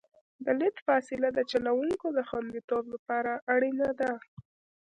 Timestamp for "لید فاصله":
0.59-1.27